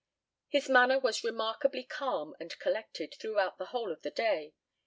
[0.47, 4.55] His manner was remarkably calm and collected throughout the whole of the day.